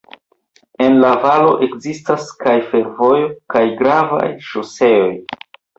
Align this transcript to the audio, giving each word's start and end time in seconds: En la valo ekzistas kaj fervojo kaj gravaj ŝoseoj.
En 0.85 0.95
la 1.03 1.11
valo 1.25 1.51
ekzistas 1.67 2.27
kaj 2.41 2.57
fervojo 2.73 3.31
kaj 3.55 3.65
gravaj 3.83 4.27
ŝoseoj. 4.51 5.11